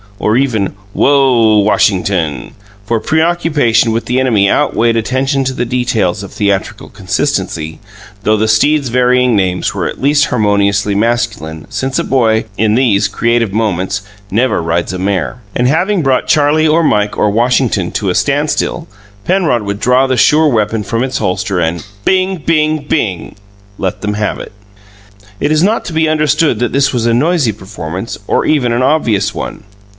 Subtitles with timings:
[0.17, 2.53] or even "Whoa, Washington!"
[2.85, 7.79] for preoccupation with the enemy outweighed attention to the details of theatrical consistency,
[8.21, 13.07] though the steed's varying names were at least harmoniously masculine, since a boy, in these,
[13.07, 15.41] creative moments, never rides a mare.
[15.55, 18.87] And having brought Charlie or Mike or Washington to a standstill,
[19.25, 22.37] Penrod would draw the sure weapon from its holster and "Bing!
[22.37, 22.85] Bing!
[22.87, 23.35] Bing!"
[23.79, 24.51] let them have it.
[25.39, 28.83] It is not to be understood that this was a noisy performance, or even an
[28.83, 29.63] obvious one.